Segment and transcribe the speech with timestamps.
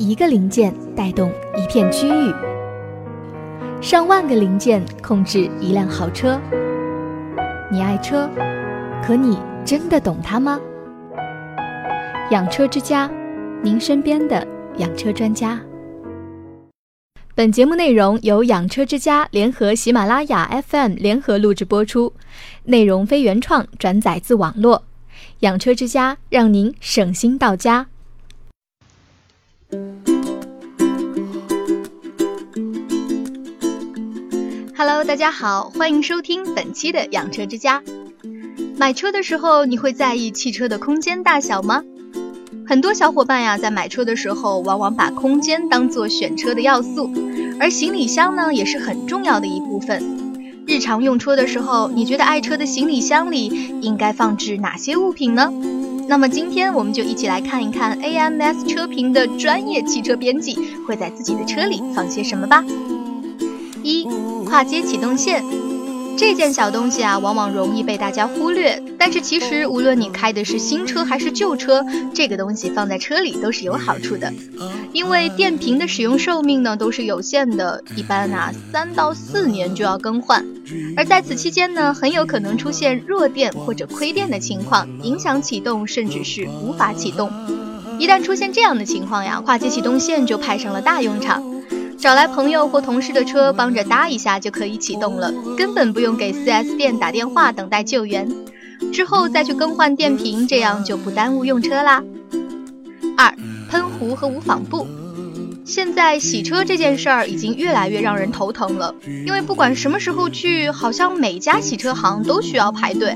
[0.00, 2.32] 一个零件带动一片区域，
[3.82, 6.40] 上万个零件控制一辆豪车。
[7.70, 8.26] 你爱车，
[9.04, 10.58] 可你真的懂它吗？
[12.30, 13.10] 养车之家，
[13.62, 15.60] 您身边的养车专家。
[17.34, 22.14] 本节目内容由养车之家联合喜马拉雅 FM 联合录制播出，
[22.64, 24.82] 内容非原创，转载自网络。
[25.40, 27.88] 养车之家让您省心到家。
[34.76, 37.82] Hello，大家好，欢迎收听本期的养车之家。
[38.76, 41.84] 买车的时候，你会在意汽车的空间大小吗？
[42.66, 47.12] 很多小伙伴呀，在买车的时候，往往把空间当做选车的要素，
[47.60, 50.02] 而行李箱呢，也是很重要的一部分。
[50.66, 53.46] 日常用车的时候，你觉得爱车的行李箱里
[53.82, 55.52] 应该放置哪些物品呢？
[56.10, 62.64] 那么今天我们就一起来看一看 AMS 车评的专业汽车编辑会在自己的车里放些什么吧。
[63.84, 64.08] 一、
[64.44, 65.69] 跨街启动线。
[66.16, 68.82] 这件小东西啊，往往容易被大家忽略。
[68.98, 74.32] 但是其实，无论你开的是新车还是旧车，这个东西放在车里都是有好处的。
[74.92, 80.44] 因为电瓶的使用寿命呢都是有限的，一般啊三到四年就要更换。
[80.96, 87.30] 而在此期间呢，很有可能出现弱电或者亏电的情况，影响启动，甚至是无法启动。
[87.98, 91.42] 一旦出现这样的情况呀，跨界启动线就派上了大用场。
[92.00, 98.26] 找来朋友或同事的车帮着搭一下就可以启动了，根本不用给 4S 店打电话等待救援，
[98.90, 102.02] 之后再去更换电瓶，这样就不耽误用车啦。
[103.18, 103.34] 二、
[103.68, 104.86] 喷壶和无纺布。
[105.66, 108.94] 现在洗车这件事儿已经越来越让人头疼了，
[109.26, 113.14] 因为不管什么时候去，好像每家洗车行都需要排队。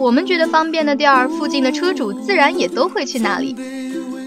[0.00, 3.54] 我们觉得方便的店儿，附近的车主自然也都会去那里。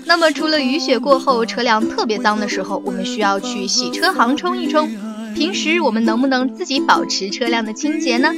[0.06, 4.90] 那么，除了雨雪过后车辆特别脏的时候，我们需要去洗车行冲一冲。
[5.34, 8.32] 平时我们能不能自己保持车辆的清洁呢？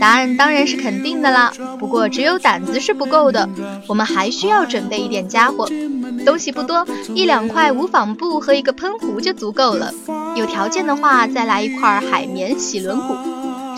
[0.00, 1.52] 答案当然是肯定的啦。
[1.78, 3.48] 不过，只有胆子是不够的，
[3.86, 5.68] 我们还需要准备一点家伙。
[6.26, 9.92] 东西不多，一两块无纺布和一个喷壶就足够了。
[10.34, 13.16] 有条件的话，再来一块海绵洗轮毂，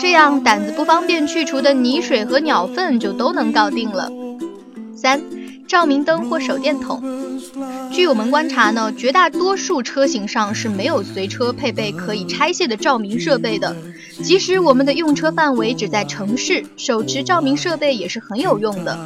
[0.01, 4.11] 这样胆子不方便去除的泥水和鸟粪就都能搞定了。
[4.95, 5.21] 三。
[5.67, 7.03] 照明灯或手电筒。
[7.91, 13.75] 据我们观察呢，绝大多数车型上是没有随车配备可以拆卸的照明设备的。
[14.23, 18.97] 即使我们的用车范围只在城市，手持照明设备也是很有用的。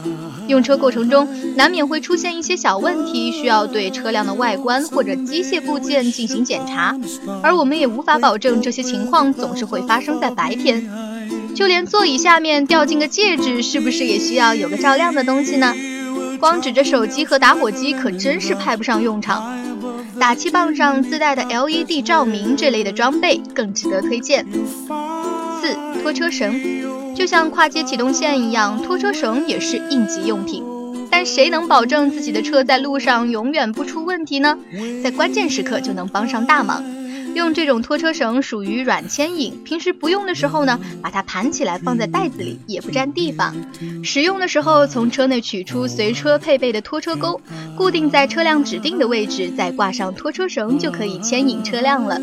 [0.48, 6.96] 用车过程中难免会出现一些小问题，需要对车辆的外观或者机械部件进行检查，
[7.44, 10.90] 而我们也无法保证这些情况总是会发生在白天。
[11.54, 15.76] 就连座椅下面掉进个戒指，是不是也需要有个照亮的东西呢？
[16.42, 19.56] 光指着手机和打火机可真是派不上用场，
[20.20, 24.44] 打气棒上自带的 LED 照明这类的装备更值得推荐。
[25.62, 26.60] 四拖车绳，
[27.16, 30.64] 就像跨界启动线一样，拖车绳也是应急用品。
[31.12, 34.58] 但谁能保证自己的车在路上永远不出问题呢？
[35.04, 36.84] 在关键时刻就能帮上大忙。
[37.34, 43.56] 用这种拖车绳属于软牵引，平时不用的时候呢，把它盘起来放在袋子里也不占地方。
[44.04, 47.40] 使用的时候，从车内取出随车配备的拖车钩，
[47.78, 52.20] 固定在车辆指定的位置，再挂上拖车绳就可以牵引车辆了。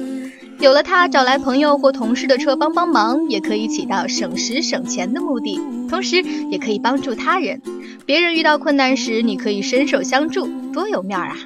[0.61, 5.59] 有了它，找来朋友或同事的车帮帮忙，也可以起到省时省钱的目的，
[5.89, 7.63] 同时也可以帮助他人。
[8.05, 11.37] 别人遇到困难时，你可以伸手相助，多有面儿啊！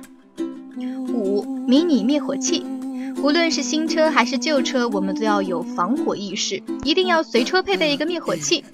[1.12, 2.64] 五迷你灭火器。
[3.22, 8.64] 无论是新车还是旧车，我们都要有防火意识，一定要随车配备一个灭火器。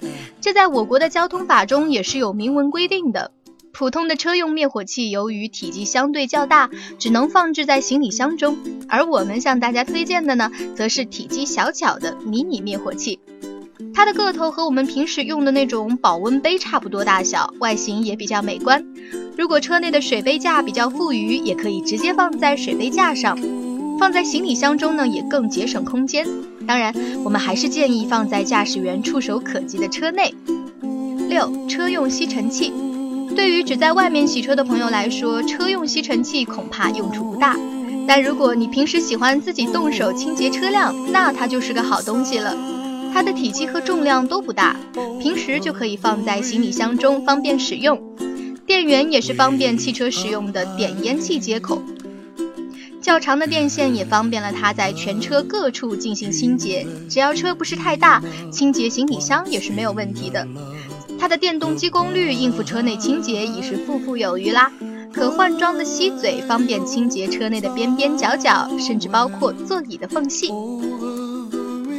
[0.40, 3.30] 这在我国的交通法中也是有明文规定的。
[3.74, 8.56] 普通的车用灭火器由于体积相对较大，只能放置在行李箱中，
[8.88, 13.20] 而我们向大家推荐的呢，则是体积小巧的迷你灭火器。
[13.92, 18.82] 它的个头和我们平时用的那种保温杯差不多大小，外形也比较美观。
[19.36, 23.38] 如果车内的水杯架比较富余，也可以直接放在水杯架上。
[23.98, 26.26] 放在行李箱中呢，也更节省空间。
[26.66, 30.34] 当然，我们还是建议放在驾驶员触手可及的车内。
[31.28, 32.72] 六、车用吸尘器。
[33.36, 37.56] 对于只在外面洗车的朋友来说，车用吸尘器恐怕用处不大。
[38.06, 42.56] 但如果你平时喜欢自己动手清洁车辆，那它就是个好东西了。
[43.12, 44.76] 它的体积和重量都不大，
[45.20, 48.00] 平时就可以放在行李箱中，方便使用。
[48.66, 51.82] 电源也是方便汽车使用的点烟器接口。
[53.08, 58.22] 较长的电线也方便了它在全车各处进行清洁，只要车不是太大，
[58.52, 60.46] 清洁行李箱也是没有问题的。
[61.18, 64.70] 它的电动机功率应付车内清洁已是富富有余啦。
[65.10, 70.52] 可换装的吸嘴方便清洁车内的边边角角，甚至包括座椅的缝隙。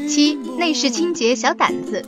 [0.08, 2.06] 七、内饰清洁小掸子。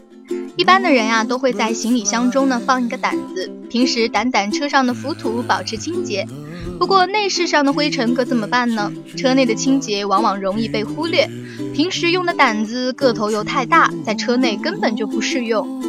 [0.57, 6.27] 一般的人呀，都会在行李箱中呢放一个掸子，平时掸掸车上的浮土，保持清洁。
[6.77, 8.91] 不过内饰上的灰尘可怎么办呢？
[9.15, 11.29] 车内的清洁往往容易被忽略，
[11.73, 15.81] 平时用的掸子个头又太大，在车内根本就不适用。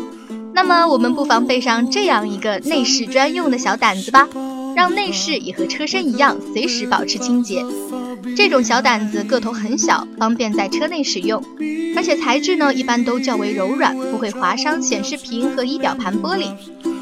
[0.54, 4.28] 那么我们不妨备上这样一个内饰专用的小掸子吧，
[4.76, 7.64] 让内饰也和车身一样，随时保持清洁。
[8.36, 11.42] 这种小掸子个头很小，方便在车内使用，
[11.96, 16.52] 而且材质呢一般都较为柔软，不会划伤显示屏和仪表盘玻璃，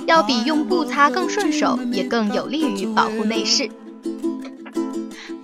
[0.07, 3.69] 要比用布擦更顺手，也更有利于保护内饰。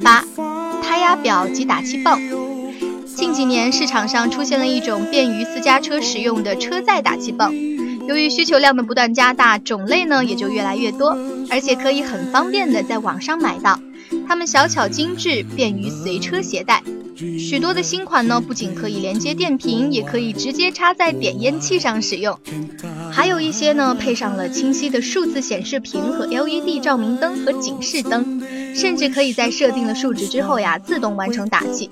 [0.02, 0.24] 八，
[0.82, 2.20] 胎压表及打气泵。
[3.06, 7.54] 近几年市场上出现了一种便于私家车使用的车载打气泵，
[8.06, 11.16] 由于需求量的不断加大，种类呢也就越来越多，
[11.50, 13.80] 而且可以很方便的在网上买到。
[14.28, 16.82] 它们小巧精致，便于随车携带。
[17.16, 22.38] 许多的新款呢，不仅可以连接电瓶，也可以直接插在点烟器上使用。
[23.10, 28.42] 还有一些呢，配上了清晰的数字显示屏和 LED 照明灯和警示灯，
[28.74, 31.90] 甚至可以在设定了数值之后呀，自动完成打气。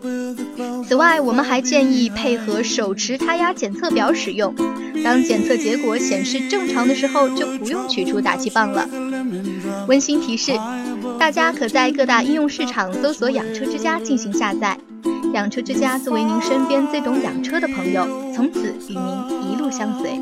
[0.86, 4.54] 此外，我们还建议配合手持胎压检测表使用。
[5.02, 8.86] 当检测结果显示正常的时候，就不用取出打气棒了。
[9.88, 10.52] 温馨提示。
[11.24, 14.78] 大家可在各大应用市场搜索“养车之家”进行下载，
[15.32, 20.20] 养车之家作为您身边最懂养车的朋友，从此与您一路相随。